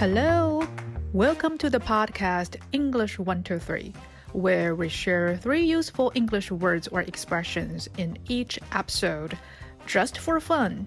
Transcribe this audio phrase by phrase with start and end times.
[0.00, 0.66] Hello,
[1.12, 3.92] welcome to the podcast English 123,
[4.32, 9.36] where we share three useful English words or expressions in each episode
[9.84, 10.86] just for fun.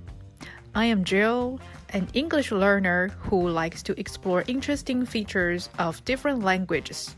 [0.74, 7.16] I am Jill, an English learner who likes to explore interesting features of different languages.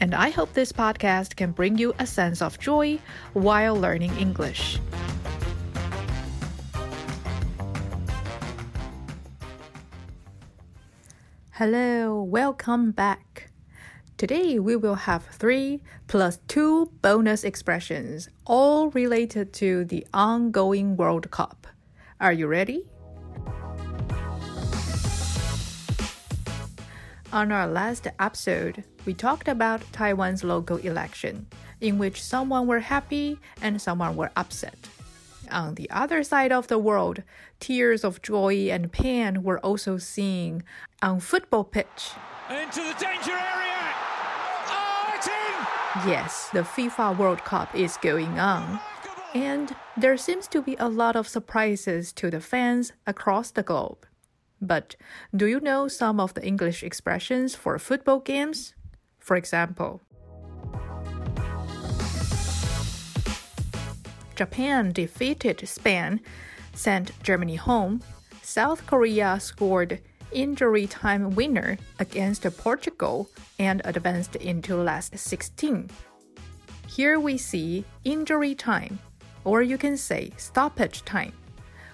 [0.00, 2.98] And I hope this podcast can bring you a sense of joy
[3.34, 4.80] while learning English.
[11.58, 13.48] Hello, welcome back.
[14.16, 21.30] Today we will have three plus two bonus expressions, all related to the ongoing World
[21.30, 21.68] Cup.
[22.20, 22.90] Are you ready?
[27.32, 31.46] On our last episode, we talked about Taiwan's local election,
[31.80, 34.88] in which someone were happy and someone were upset.
[35.50, 37.22] On the other side of the world,
[37.60, 40.64] tears of joy and pain were also seen
[41.02, 42.12] on football pitch.
[42.50, 43.94] Into the danger area!
[44.68, 46.04] Oh!
[46.06, 48.80] Yes, the FIFA World Cup is going on.
[49.34, 54.06] And there seems to be a lot of surprises to the fans across the globe.
[54.60, 54.96] But
[55.34, 58.74] do you know some of the English expressions for football games?
[59.18, 60.00] For example,
[64.35, 66.21] Japan defeated Spain,
[66.73, 68.01] sent Germany home.
[68.41, 69.99] South Korea scored
[70.31, 75.89] injury time winner against Portugal and advanced into last 16.
[76.87, 78.99] Here we see injury time,
[79.43, 81.33] or you can say stoppage time,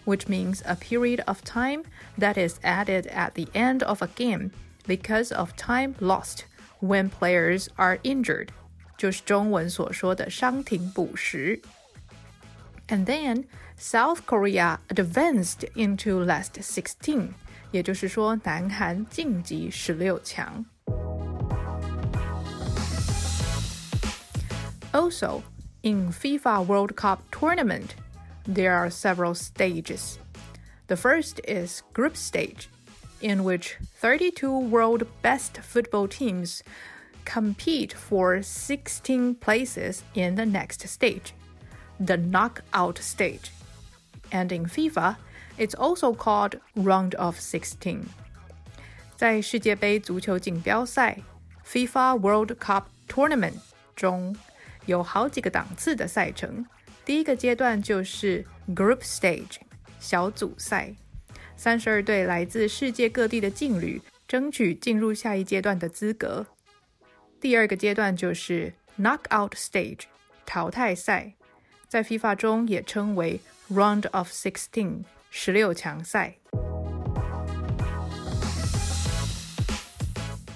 [0.05, 1.83] which means a period of time
[2.17, 4.52] that is added at the end of a game
[4.88, 6.45] because of time lost
[6.80, 8.52] when players are injured.
[8.97, 11.59] 就是中文所说的伤停补时。
[12.89, 13.45] and then
[13.78, 17.33] South Korea advanced into last 16,
[17.72, 20.66] 也就是说，南韩晋级十六强。
[24.91, 25.41] Also,
[25.81, 27.96] in FIFA World Cup tournament,
[28.46, 30.18] there are several stages.
[30.88, 32.69] The first is group stage,
[33.19, 36.62] in which 32 world best football teams
[37.25, 41.34] compete for 16 places in the next stage
[42.00, 43.51] the knockout stage.
[44.31, 45.16] And in FIFA,
[45.57, 48.06] it's also called round of 16.
[49.16, 51.19] 在世界杯足球锦标赛
[51.66, 53.59] FIFA World Cup Tournament
[53.96, 54.35] 中，
[54.85, 56.66] 有好几个档次的赛程。
[57.06, 59.57] 第一个阶段就是 Group Stage
[60.00, 60.96] 小组赛，
[61.56, 66.46] 三十二队来自世界各地的劲旅争取进入下一阶段的资格。
[67.40, 70.01] 第二个阶段就是 Knockout Stage
[70.46, 71.35] 淘汰赛。
[71.90, 73.40] 在 FIFA 中也称为
[73.72, 76.35] Round of Sixteen 十六强赛。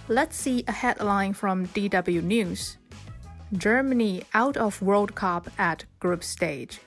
[0.07, 2.77] Let's see a headline from DW News.
[3.51, 6.77] Germany out of World Cup at group stage.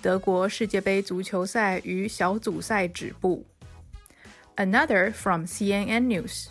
[0.00, 3.46] 德国世界杯足球赛于小组赛止步。
[4.56, 6.46] Another from CNN News.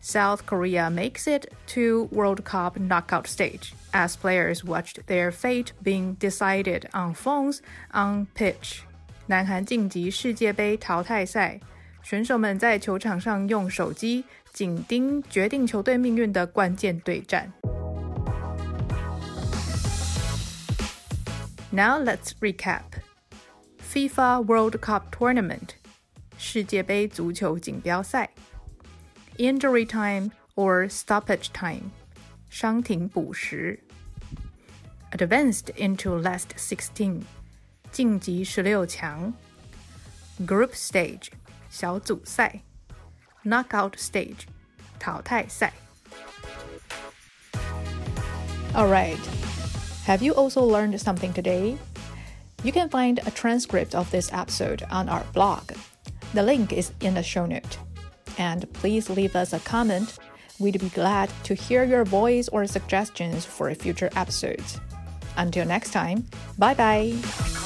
[0.00, 6.16] South Korea makes it to World Cup knockout stage as players watched their fate being
[6.18, 7.60] decided on phones
[7.92, 8.80] on pitch.
[9.26, 11.60] 南韩晋级世界杯淘汰赛，
[12.02, 17.52] 选手们在球场上用手机紧盯决定球队命运的关键对战。
[21.70, 22.82] Now let's recap.
[23.80, 25.76] FIFA World Cup Tournament
[26.36, 28.30] 世界杯足球锦标赛。
[29.38, 31.90] injury time or stoppage time,
[32.50, 33.78] 伤停补时.
[35.12, 37.22] Advanced into last 16,
[37.90, 39.32] 晋级十六强.
[40.46, 41.28] Group stage,
[41.70, 42.60] 小组赛.
[43.44, 44.46] Knockout stage,
[44.98, 45.72] 淘汰赛.
[48.74, 49.20] Alright,
[50.06, 51.76] have you also learned something today?
[52.64, 55.72] You can find a transcript of this episode on our blog.
[56.32, 57.76] The link is in the show note
[58.37, 60.17] and please leave us a comment.
[60.59, 64.79] We'd be glad to hear your voice or suggestions for future episodes.
[65.37, 66.25] Until next time,
[66.57, 67.56] bye bye.